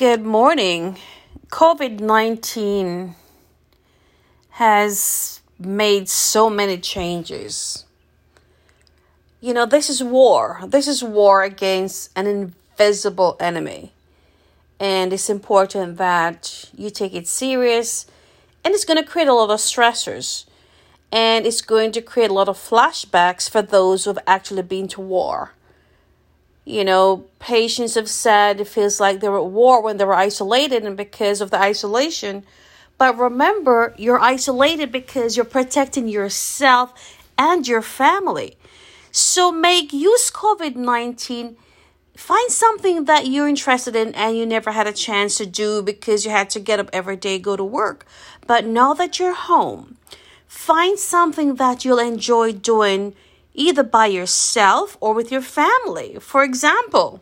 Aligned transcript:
Good 0.00 0.24
morning. 0.24 0.96
COVID 1.50 2.00
19 2.00 3.14
has 4.52 5.42
made 5.58 6.08
so 6.08 6.48
many 6.48 6.78
changes. 6.78 7.84
You 9.42 9.52
know, 9.52 9.66
this 9.66 9.90
is 9.90 10.02
war. 10.02 10.60
This 10.66 10.88
is 10.88 11.04
war 11.04 11.42
against 11.42 12.12
an 12.16 12.26
invisible 12.26 13.36
enemy. 13.40 13.92
And 14.80 15.12
it's 15.12 15.28
important 15.28 15.98
that 15.98 16.70
you 16.74 16.88
take 16.88 17.12
it 17.12 17.28
serious. 17.28 18.06
And 18.64 18.72
it's 18.72 18.86
going 18.86 19.04
to 19.04 19.06
create 19.06 19.28
a 19.28 19.34
lot 19.34 19.50
of 19.50 19.58
stressors. 19.58 20.46
And 21.12 21.44
it's 21.44 21.60
going 21.60 21.92
to 21.92 22.00
create 22.00 22.30
a 22.30 22.38
lot 22.40 22.48
of 22.48 22.56
flashbacks 22.56 23.50
for 23.50 23.60
those 23.60 24.04
who 24.04 24.14
have 24.14 24.24
actually 24.26 24.62
been 24.62 24.88
to 24.96 25.02
war. 25.02 25.52
You 26.70 26.84
know, 26.84 27.24
patients 27.40 27.96
have 27.96 28.08
said 28.08 28.60
it 28.60 28.68
feels 28.68 29.00
like 29.00 29.18
they 29.18 29.28
were 29.28 29.40
at 29.40 29.46
war 29.46 29.82
when 29.82 29.96
they 29.96 30.04
were 30.04 30.14
isolated 30.14 30.84
and 30.84 30.96
because 30.96 31.40
of 31.40 31.50
the 31.50 31.60
isolation. 31.60 32.44
But 32.96 33.18
remember, 33.18 33.92
you're 33.98 34.20
isolated 34.20 34.92
because 34.92 35.36
you're 35.36 35.44
protecting 35.44 36.06
yourself 36.06 37.18
and 37.36 37.66
your 37.66 37.82
family. 37.82 38.56
So 39.10 39.50
make 39.50 39.92
use 39.92 40.30
COVID 40.30 40.76
19. 40.76 41.56
Find 42.16 42.50
something 42.52 43.06
that 43.06 43.26
you're 43.26 43.48
interested 43.48 43.96
in 43.96 44.14
and 44.14 44.36
you 44.36 44.46
never 44.46 44.70
had 44.70 44.86
a 44.86 44.92
chance 44.92 45.38
to 45.38 45.46
do 45.46 45.82
because 45.82 46.24
you 46.24 46.30
had 46.30 46.50
to 46.50 46.60
get 46.60 46.78
up 46.78 46.90
every 46.92 47.16
day, 47.16 47.40
go 47.40 47.56
to 47.56 47.64
work. 47.64 48.06
But 48.46 48.64
now 48.64 48.94
that 48.94 49.18
you're 49.18 49.34
home, 49.34 49.96
find 50.46 50.98
something 50.98 51.56
that 51.56 51.84
you'll 51.84 51.98
enjoy 51.98 52.52
doing 52.52 53.16
either 53.54 53.82
by 53.82 54.06
yourself 54.06 54.96
or 55.00 55.14
with 55.14 55.30
your 55.30 55.42
family. 55.42 56.16
For 56.20 56.42
example, 56.42 57.20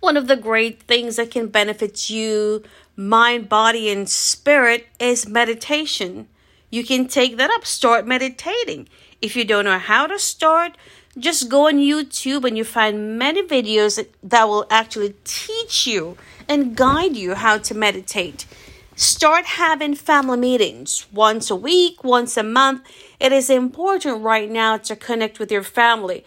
one 0.00 0.16
of 0.16 0.28
the 0.28 0.36
great 0.36 0.82
things 0.82 1.16
that 1.16 1.30
can 1.30 1.48
benefit 1.48 2.08
you, 2.08 2.62
mind, 2.96 3.48
body, 3.48 3.90
and 3.90 4.08
spirit, 4.08 4.86
is 4.98 5.28
meditation. 5.28 6.28
You 6.70 6.84
can 6.84 7.08
take 7.08 7.36
that 7.36 7.50
up, 7.50 7.66
start 7.66 8.06
meditating. 8.06 8.88
If 9.20 9.34
you 9.34 9.44
don't 9.44 9.64
know 9.64 9.78
how 9.78 10.06
to 10.06 10.18
start, 10.18 10.76
just 11.18 11.48
go 11.48 11.66
on 11.66 11.78
YouTube 11.78 12.44
and 12.44 12.56
you 12.56 12.64
find 12.64 13.18
many 13.18 13.42
videos 13.42 13.96
that, 13.96 14.14
that 14.22 14.48
will 14.48 14.66
actually 14.70 15.14
teach 15.24 15.86
you 15.86 16.16
and 16.48 16.76
guide 16.76 17.16
you 17.16 17.34
how 17.34 17.58
to 17.58 17.74
meditate. 17.74 18.46
Start 18.98 19.44
having 19.44 19.94
family 19.94 20.36
meetings 20.36 21.06
once 21.12 21.52
a 21.52 21.54
week, 21.54 22.02
once 22.02 22.36
a 22.36 22.42
month. 22.42 22.82
It 23.20 23.30
is 23.30 23.48
important 23.48 24.22
right 24.22 24.50
now 24.50 24.76
to 24.76 24.96
connect 24.96 25.38
with 25.38 25.52
your 25.52 25.62
family. 25.62 26.24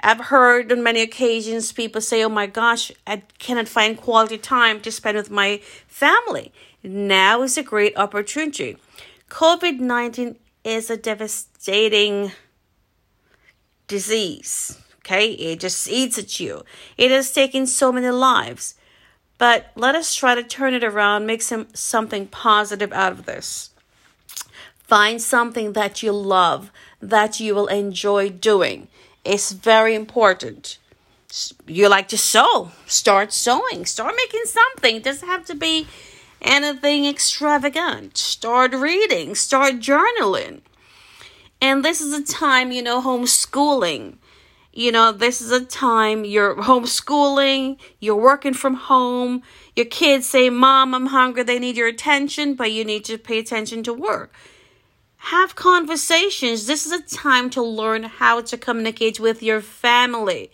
I've 0.00 0.32
heard 0.32 0.72
on 0.72 0.82
many 0.82 1.02
occasions 1.02 1.70
people 1.70 2.00
say, 2.00 2.24
Oh 2.24 2.30
my 2.30 2.46
gosh, 2.46 2.92
I 3.06 3.24
cannot 3.38 3.68
find 3.68 3.98
quality 3.98 4.38
time 4.38 4.80
to 4.80 4.90
spend 4.90 5.18
with 5.18 5.30
my 5.30 5.60
family. 5.86 6.50
Now 6.82 7.42
is 7.42 7.58
a 7.58 7.62
great 7.62 7.94
opportunity. 7.98 8.78
COVID 9.28 9.78
19 9.78 10.38
is 10.64 10.88
a 10.88 10.96
devastating 10.96 12.32
disease. 13.86 14.78
Okay, 15.00 15.32
it 15.32 15.60
just 15.60 15.86
eats 15.90 16.16
at 16.16 16.40
you. 16.40 16.64
It 16.96 17.10
has 17.10 17.32
taken 17.32 17.66
so 17.66 17.92
many 17.92 18.08
lives. 18.08 18.76
But 19.42 19.72
let 19.74 19.96
us 19.96 20.14
try 20.14 20.36
to 20.36 20.44
turn 20.44 20.72
it 20.72 20.84
around, 20.84 21.26
make 21.26 21.42
some 21.42 21.66
something 21.74 22.28
positive 22.28 22.92
out 22.92 23.10
of 23.10 23.26
this. 23.26 23.70
Find 24.84 25.20
something 25.20 25.72
that 25.72 26.00
you 26.00 26.12
love, 26.12 26.70
that 27.00 27.40
you 27.40 27.52
will 27.56 27.66
enjoy 27.66 28.28
doing. 28.28 28.86
It's 29.24 29.50
very 29.50 29.96
important. 29.96 30.78
You 31.66 31.88
like 31.88 32.06
to 32.10 32.16
sew, 32.16 32.70
start 32.86 33.32
sewing, 33.32 33.84
start 33.84 34.14
making 34.16 34.44
something. 34.44 34.94
It 34.94 35.02
doesn't 35.02 35.26
have 35.26 35.44
to 35.46 35.56
be 35.56 35.88
anything 36.40 37.04
extravagant. 37.04 38.16
Start 38.16 38.72
reading, 38.72 39.34
start 39.34 39.80
journaling. 39.80 40.60
And 41.60 41.84
this 41.84 42.00
is 42.00 42.12
a 42.12 42.22
time, 42.22 42.70
you 42.70 42.80
know, 42.80 43.02
homeschooling 43.02 44.18
you 44.72 44.90
know, 44.90 45.12
this 45.12 45.42
is 45.42 45.50
a 45.50 45.64
time 45.64 46.24
you're 46.24 46.56
homeschooling, 46.56 47.78
you're 48.00 48.16
working 48.16 48.54
from 48.54 48.74
home. 48.74 49.42
Your 49.76 49.86
kids 49.86 50.26
say, 50.26 50.48
Mom, 50.48 50.94
I'm 50.94 51.06
hungry. 51.06 51.42
They 51.42 51.58
need 51.58 51.76
your 51.76 51.88
attention, 51.88 52.54
but 52.54 52.72
you 52.72 52.84
need 52.84 53.04
to 53.04 53.18
pay 53.18 53.38
attention 53.38 53.82
to 53.82 53.92
work. 53.92 54.32
Have 55.16 55.54
conversations. 55.54 56.66
This 56.66 56.86
is 56.86 56.92
a 56.92 57.02
time 57.02 57.50
to 57.50 57.62
learn 57.62 58.04
how 58.04 58.40
to 58.40 58.56
communicate 58.56 59.20
with 59.20 59.42
your 59.42 59.60
family. 59.60 60.50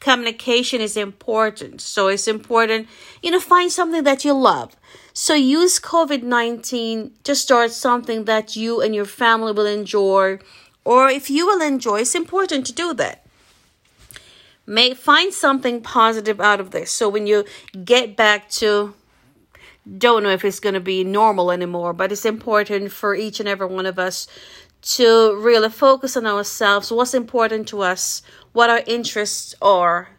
Communication 0.00 0.80
is 0.80 0.96
important. 0.96 1.80
So 1.80 2.08
it's 2.08 2.26
important, 2.26 2.88
you 3.22 3.30
know, 3.30 3.40
find 3.40 3.70
something 3.70 4.04
that 4.04 4.24
you 4.24 4.32
love. 4.32 4.76
So 5.12 5.34
use 5.34 5.78
COVID 5.78 6.22
19 6.22 7.12
to 7.24 7.34
start 7.34 7.72
something 7.72 8.24
that 8.24 8.56
you 8.56 8.80
and 8.80 8.94
your 8.94 9.04
family 9.04 9.52
will 9.52 9.66
enjoy. 9.66 10.38
Or 10.84 11.10
if 11.10 11.28
you 11.28 11.46
will 11.46 11.60
enjoy, 11.60 12.00
it's 12.00 12.14
important 12.14 12.64
to 12.66 12.72
do 12.72 12.94
that 12.94 13.27
may 14.68 14.92
find 14.92 15.32
something 15.32 15.80
positive 15.80 16.40
out 16.40 16.60
of 16.60 16.70
this. 16.70 16.92
So 16.92 17.08
when 17.08 17.26
you 17.26 17.44
get 17.84 18.16
back 18.16 18.50
to 18.50 18.94
don't 19.96 20.22
know 20.22 20.28
if 20.28 20.44
it's 20.44 20.60
going 20.60 20.74
to 20.74 20.80
be 20.80 21.02
normal 21.02 21.50
anymore, 21.50 21.94
but 21.94 22.12
it's 22.12 22.26
important 22.26 22.92
for 22.92 23.14
each 23.14 23.40
and 23.40 23.48
every 23.48 23.66
one 23.66 23.86
of 23.86 23.98
us 23.98 24.28
to 24.82 25.34
really 25.40 25.70
focus 25.70 26.14
on 26.14 26.26
ourselves, 26.26 26.92
what's 26.92 27.14
important 27.14 27.66
to 27.68 27.80
us, 27.80 28.20
what 28.52 28.68
our 28.68 28.82
interests 28.86 29.54
are. 29.62 30.10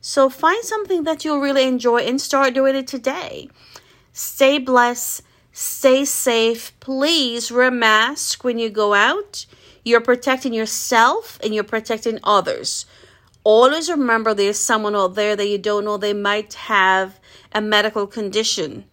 So 0.00 0.30
find 0.30 0.64
something 0.64 1.04
that 1.04 1.22
you'll 1.22 1.40
really 1.40 1.64
enjoy 1.64 1.98
and 1.98 2.18
start 2.18 2.54
doing 2.54 2.74
it 2.74 2.86
today. 2.86 3.50
Stay 4.14 4.58
blessed, 4.58 5.22
stay 5.52 6.06
safe. 6.06 6.72
Please 6.80 7.52
wear 7.52 7.68
a 7.68 7.70
mask 7.70 8.42
when 8.42 8.58
you 8.58 8.70
go 8.70 8.94
out. 8.94 9.44
You're 9.84 10.00
protecting 10.00 10.54
yourself 10.54 11.38
and 11.44 11.54
you're 11.54 11.64
protecting 11.64 12.18
others 12.24 12.86
always 13.44 13.90
remember 13.90 14.34
there's 14.34 14.58
someone 14.58 14.96
out 14.96 15.14
there 15.14 15.36
that 15.36 15.48
you 15.48 15.58
don't 15.58 15.84
know 15.84 15.96
they 15.96 16.12
might 16.12 16.54
have 16.54 17.18
a 17.52 17.60
medical 17.60 18.06
condition. 18.06 18.84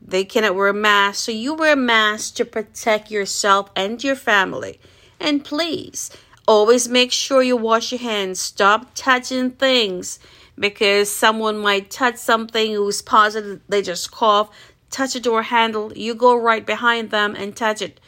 They 0.00 0.24
cannot 0.24 0.54
wear 0.54 0.68
a 0.68 0.74
mask 0.74 1.24
so 1.24 1.32
you 1.32 1.54
wear 1.54 1.74
a 1.74 1.76
mask 1.76 2.34
to 2.36 2.44
protect 2.44 3.10
yourself 3.10 3.70
and 3.76 4.02
your 4.02 4.16
family. 4.16 4.80
And 5.20 5.44
please 5.44 6.10
always 6.46 6.88
make 6.88 7.12
sure 7.12 7.42
you 7.42 7.56
wash 7.56 7.92
your 7.92 8.00
hands. 8.00 8.40
Stop 8.40 8.90
touching 8.94 9.50
things 9.52 10.18
because 10.58 11.10
someone 11.10 11.58
might 11.58 11.90
touch 11.90 12.16
something 12.16 12.72
who's 12.74 13.02
positive 13.02 13.60
they 13.68 13.82
just 13.82 14.10
cough 14.10 14.50
touch 14.90 15.16
a 15.16 15.20
door 15.20 15.42
handle 15.42 15.90
you 15.96 16.14
go 16.14 16.36
right 16.36 16.66
behind 16.66 17.10
them 17.10 17.34
and 17.34 17.56
touch 17.56 17.80
it. 17.80 17.98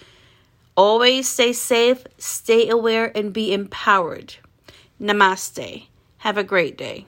Always 0.77 1.29
stay 1.29 1.53
safe 1.53 2.05
stay 2.19 2.69
aware 2.69 3.17
and 3.17 3.33
be 3.33 3.53
empowered 3.53 4.35
Namaste. 5.01 5.89
Have 6.19 6.39
a 6.39 6.45
great 6.45 6.79
day. 6.79 7.07